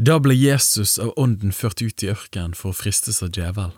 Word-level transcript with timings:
Da 0.00 0.16
ble 0.16 0.32
Jesus 0.32 0.98
av 0.98 1.12
ånden 1.20 1.52
ført 1.52 1.82
ut 1.82 2.02
i 2.02 2.08
ørkenen 2.08 2.54
for 2.56 2.72
å 2.72 2.76
fristes 2.76 3.18
av 3.20 3.34
djevel. 3.36 3.74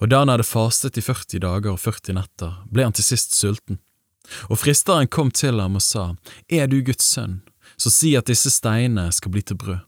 Og 0.00 0.08
da 0.08 0.22
han 0.22 0.32
hadde 0.32 0.46
fastet 0.48 0.96
i 0.96 1.02
40 1.04 1.42
dager 1.44 1.74
og 1.74 1.82
40 1.82 2.16
netter, 2.16 2.54
ble 2.72 2.86
han 2.86 2.96
til 2.96 3.04
sist 3.04 3.36
sulten. 3.36 3.76
Og 4.48 4.56
fristeren 4.62 5.10
kom 5.12 5.28
til 5.28 5.60
ham 5.60 5.76
og 5.76 5.84
sa, 5.84 6.14
Er 6.48 6.64
du 6.66 6.80
Guds 6.80 7.04
sønn, 7.04 7.42
så 7.76 7.92
si 7.92 8.14
at 8.16 8.32
disse 8.32 8.48
steinene 8.48 9.10
skal 9.12 9.34
bli 9.36 9.44
til 9.44 9.60
brød. 9.60 9.84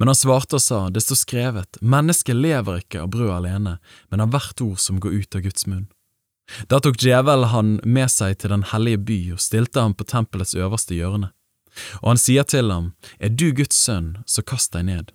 Men 0.00 0.08
han 0.08 0.16
svarte 0.16 0.56
og 0.56 0.64
sa, 0.64 0.88
Det 0.88 1.04
står 1.04 1.20
skrevet, 1.26 1.80
mennesket 1.82 2.40
lever 2.40 2.80
ikke 2.80 3.04
av 3.04 3.12
brød 3.12 3.34
alene, 3.36 3.76
men 4.08 4.24
av 4.24 4.32
hvert 4.32 4.64
ord 4.64 4.80
som 4.80 4.96
går 4.96 5.20
ut 5.20 5.36
av 5.36 5.44
Guds 5.44 5.68
munn. 5.68 5.90
Da 6.72 6.80
tok 6.80 6.96
djevelen 6.96 7.52
han 7.52 7.80
med 7.84 8.08
seg 8.08 8.38
til 8.40 8.54
den 8.54 8.64
hellige 8.72 9.04
by 9.04 9.20
og 9.36 9.44
stilte 9.44 9.82
ham 9.82 9.92
på 9.92 10.08
tempelets 10.08 10.56
øverste 10.56 10.96
hjørne. 10.96 11.35
Og 12.02 12.14
han 12.14 12.20
sier 12.20 12.46
til 12.48 12.70
ham, 12.72 12.92
Er 13.18 13.28
du 13.28 13.52
Guds 13.52 13.76
sønn, 13.76 14.18
så 14.26 14.42
kast 14.42 14.72
deg 14.72 14.88
ned. 14.90 15.12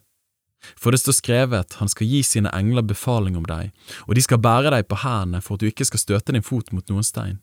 For 0.77 0.93
det 0.93 1.01
står 1.01 1.17
skrevet, 1.17 1.77
han 1.79 1.89
skal 1.89 2.07
gi 2.07 2.21
sine 2.23 2.51
engler 2.53 2.85
befaling 2.85 3.37
om 3.37 3.47
deg, 3.49 3.71
og 4.05 4.15
de 4.15 4.21
skal 4.21 4.41
bære 4.41 4.73
deg 4.75 4.87
på 4.89 4.99
hendene 5.01 5.41
for 5.41 5.57
at 5.57 5.63
du 5.63 5.71
ikke 5.71 5.87
skal 5.89 6.03
støte 6.03 6.35
din 6.35 6.45
fot 6.45 6.69
mot 6.75 6.85
noen 6.89 7.05
stein. 7.05 7.39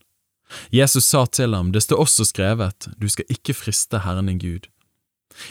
Jesus 0.72 1.04
sa 1.04 1.26
til 1.26 1.54
ham, 1.54 1.72
det 1.74 1.82
står 1.84 2.00
også 2.04 2.28
skrevet, 2.30 2.88
du 2.96 3.08
skal 3.10 3.28
ikke 3.28 3.56
friste 3.56 4.00
Herren 4.04 4.30
din 4.30 4.40
Gud. 4.40 4.68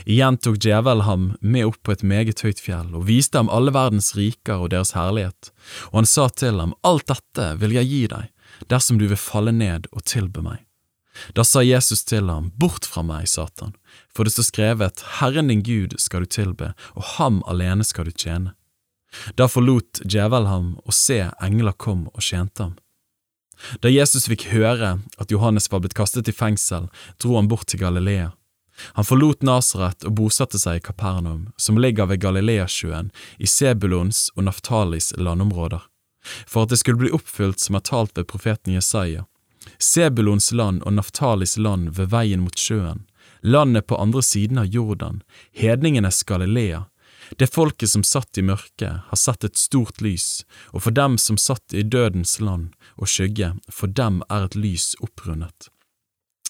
Igjen 0.09 0.39
tok 0.41 0.58
djevelen 0.63 1.05
ham 1.05 1.27
med 1.39 1.67
opp 1.70 1.77
på 1.86 1.94
et 1.94 2.03
meget 2.03 2.41
høyt 2.44 2.59
fjell 2.63 2.95
og 2.97 3.05
viste 3.08 3.39
ham 3.39 3.52
alle 3.53 3.72
verdens 3.75 4.16
riker 4.17 4.63
og 4.63 4.72
deres 4.73 4.95
herlighet, 4.97 5.52
og 5.91 6.02
han 6.02 6.09
sa 6.09 6.27
til 6.34 6.59
ham, 6.59 6.73
alt 6.88 7.08
dette 7.11 7.52
vil 7.61 7.77
jeg 7.77 7.91
gi 7.91 8.03
deg, 8.11 8.31
dersom 8.72 8.99
du 8.99 9.08
vil 9.08 9.22
falle 9.22 9.53
ned 9.55 9.88
og 9.94 10.03
tilbe 10.09 10.44
meg. 10.44 10.66
Da 11.34 11.44
sa 11.44 11.63
Jesus 11.63 12.03
til 12.03 12.30
ham, 12.30 12.52
Bort 12.55 12.85
fra 12.85 13.03
meg, 13.05 13.27
Satan, 13.30 13.73
for 14.13 14.27
det 14.27 14.35
står 14.35 14.49
skrevet, 14.49 15.03
Herren 15.20 15.52
din 15.52 15.63
Gud 15.66 15.98
skal 16.02 16.25
du 16.25 16.31
tilbe, 16.31 16.73
og 16.95 17.13
ham 17.17 17.41
alene 17.48 17.85
skal 17.88 18.09
du 18.09 18.12
tjene. 18.12 18.53
Da 19.35 19.48
forlot 19.48 20.02
djevel 20.03 20.47
ham, 20.50 20.75
og 20.86 20.94
se, 20.94 21.23
engler 21.41 21.75
kom 21.78 22.08
og 22.14 22.22
tjente 22.22 22.67
ham. 22.67 22.75
Da 23.81 23.89
Jesus 23.89 24.28
fikk 24.30 24.50
høre 24.52 24.97
at 25.17 25.31
Johannes 25.33 25.72
var 25.72 25.81
blitt 25.81 25.97
kastet 25.97 26.30
i 26.30 26.36
fengsel, 26.36 26.91
dro 27.22 27.38
han 27.39 27.50
bort 27.50 27.69
til 27.72 27.81
Galilea. 27.81 28.31
Han 28.94 29.08
forlot 29.08 29.41
Nasaret 29.41 30.06
og 30.06 30.13
bosatte 30.19 30.59
seg 30.61 30.78
i 30.78 30.84
Kapernaum, 30.86 31.47
som 31.58 31.80
ligger 31.81 32.06
ved 32.11 32.22
Galileasjøen, 32.22 33.09
i 33.41 33.50
Sebulons 33.50 34.28
og 34.36 34.45
Naftalis 34.45 35.16
landområder, 35.17 35.81
for 36.45 36.66
at 36.66 36.73
det 36.73 36.81
skulle 36.84 37.02
bli 37.02 37.13
oppfylt 37.16 37.63
som 37.63 37.80
er 37.80 37.86
talt 37.89 38.13
ved 38.17 38.30
profeten 38.30 38.78
Jesaja. 38.78 39.25
Sebulons 39.77 40.51
land 40.51 40.83
og 40.83 40.97
Naftalis 40.97 41.57
land 41.57 41.91
ved 41.97 42.11
veien 42.13 42.43
mot 42.43 42.57
sjøen, 42.57 43.05
landet 43.41 43.87
på 43.87 43.99
andre 43.99 44.23
siden 44.23 44.61
av 44.61 44.71
Jordan, 44.73 45.21
hedningenes 45.51 46.23
Galilea. 46.23 46.85
Det 47.37 47.49
folket 47.53 47.89
som 47.89 48.03
satt 48.07 48.38
i 48.38 48.43
mørket, 48.45 49.03
har 49.09 49.19
sett 49.19 49.43
et 49.43 49.57
stort 49.59 50.01
lys, 50.01 50.45
og 50.71 50.85
for 50.85 50.95
dem 50.95 51.17
som 51.19 51.38
satt 51.38 51.75
i 51.75 51.83
dødens 51.83 52.39
land 52.39 52.71
og 52.95 53.11
skygge, 53.11 53.53
for 53.67 53.91
dem 53.91 54.21
er 54.29 54.47
et 54.47 54.55
lys 54.55 54.93
opprundet. 55.03 55.67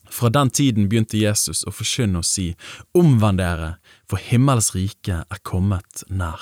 Fra 0.09 0.29
den 0.29 0.49
tiden 0.49 0.87
begynte 0.87 1.19
Jesus 1.19 1.65
å 1.67 1.73
forkynne 1.73 2.21
og 2.21 2.27
si, 2.27 2.53
Omvend 2.95 3.41
dere, 3.41 3.73
for 4.07 4.21
himmels 4.21 4.71
rike 4.75 5.23
er 5.25 5.43
kommet 5.43 6.05
nær. 6.07 6.39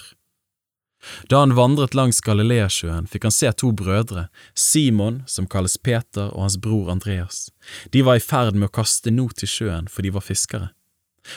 Da 1.30 1.39
han 1.39 1.56
vandret 1.56 1.94
langs 1.94 2.22
Galileasjøen, 2.22 3.08
fikk 3.09 3.28
han 3.28 3.34
se 3.34 3.52
to 3.53 3.72
brødre, 3.78 4.28
Simon, 4.53 5.22
som 5.28 5.48
kalles 5.48 5.78
Peter, 5.78 6.31
og 6.34 6.48
hans 6.48 6.58
bror 6.61 6.89
Andreas. 6.92 7.50
De 7.94 8.03
var 8.06 8.20
i 8.20 8.23
ferd 8.23 8.58
med 8.58 8.70
å 8.70 8.75
kaste 8.80 9.14
not 9.14 9.44
i 9.44 9.50
sjøen, 9.50 9.89
for 9.92 10.06
de 10.06 10.14
var 10.16 10.26
fiskere. 10.26 10.72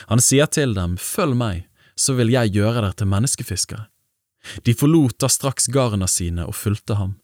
Han 0.09 0.21
sier 0.21 0.49
til 0.49 0.75
dem, 0.77 0.97
Følg 0.97 1.37
meg, 1.37 1.65
så 1.95 2.15
vil 2.17 2.33
jeg 2.33 2.53
gjøre 2.55 2.81
dere 2.81 2.93
til 2.97 3.09
menneskefiskere. 3.11 3.87
De 4.63 4.73
forlot 4.77 5.17
da 5.19 5.27
straks 5.29 5.67
garna 5.67 6.07
sine 6.07 6.45
og 6.47 6.55
fulgte 6.55 6.95
ham. 6.95 7.17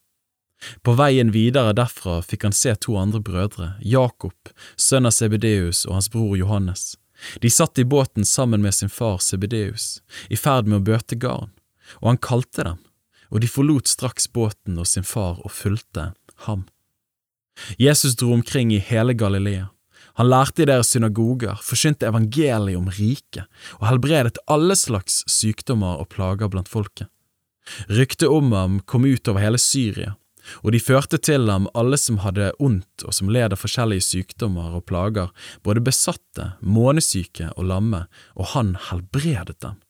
På 0.83 0.95
veien 0.97 1.31
videre 1.35 1.75
derfra 1.77 2.19
fikk 2.25 2.47
han 2.47 2.55
se 2.55 2.73
to 2.81 2.95
andre 2.99 3.21
brødre, 3.23 3.73
Jakob, 3.81 4.35
sønn 4.75 5.07
av 5.07 5.13
Sebedeus 5.15 5.85
og 5.87 5.97
hans 5.97 6.09
bror 6.11 6.35
Johannes. 6.37 6.95
De 7.41 7.49
satt 7.51 7.79
i 7.79 7.87
båten 7.87 8.25
sammen 8.27 8.63
med 8.63 8.75
sin 8.75 8.91
far 8.91 9.21
Sebedeus, 9.23 10.01
i 10.29 10.35
ferd 10.35 10.67
med 10.67 10.81
å 10.81 10.87
bøte 10.91 11.15
garn 11.19 11.53
og 12.01 12.13
han 12.13 12.21
kalte 12.21 12.65
dem, 12.67 12.79
og 13.31 13.41
de 13.41 13.49
forlot 13.51 13.89
straks 13.89 14.27
båten 14.31 14.79
og 14.81 14.87
sin 14.89 15.05
far 15.07 15.41
og 15.43 15.53
fulgte 15.53 16.11
ham. 16.47 16.65
Jesus 17.79 18.15
dro 18.19 18.33
omkring 18.33 18.73
i 18.73 18.83
hele 18.83 19.13
Galilea. 19.13 19.69
Han 20.15 20.29
lærte 20.31 20.63
i 20.63 20.67
deres 20.67 20.93
synagoger, 20.93 21.59
forkynte 21.63 22.07
evangeliet 22.07 22.79
om 22.79 22.87
riket 22.87 23.47
og 23.79 23.87
helbredet 23.89 24.39
alle 24.51 24.75
slags 24.79 25.23
sykdommer 25.31 25.99
og 25.99 26.09
plager 26.13 26.51
blant 26.51 26.71
folket. 26.71 27.09
Ryktet 27.89 28.29
om 28.29 28.53
ham 28.55 28.79
kom 28.87 29.07
ut 29.07 29.27
over 29.27 29.43
hele 29.43 29.59
Syria, 29.59 30.13
og 30.61 30.75
de 30.75 30.79
førte 30.79 31.17
til 31.17 31.49
ham 31.49 31.65
alle 31.75 31.97
som 31.99 32.21
hadde 32.23 32.51
ondt 32.63 33.03
og 33.07 33.15
som 33.17 33.31
led 33.33 33.55
av 33.55 33.59
forskjellige 33.59 34.05
sykdommer 34.05 34.77
og 34.77 34.85
plager, 34.87 35.33
både 35.65 35.83
besatte, 35.83 36.51
månesyke 36.61 37.49
og 37.55 37.71
lamme, 37.71 38.05
og 38.37 38.53
han 38.53 38.75
helbredet 38.91 39.57
dem 39.65 39.81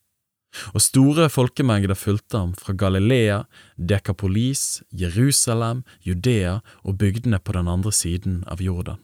og 0.74 0.84
store 0.84 1.30
folkemengder 1.30 1.98
fulgte 1.98 2.42
ham 2.42 2.54
fra 2.58 2.74
Galilea, 2.74 3.44
Dekapolis, 3.78 4.84
Jerusalem, 4.92 5.84
Judea 6.06 6.60
og 6.84 6.98
bygdene 7.02 7.40
på 7.40 7.58
den 7.58 7.68
andre 7.72 7.94
siden 7.96 8.44
av 8.48 8.62
Jordan. 8.64 9.02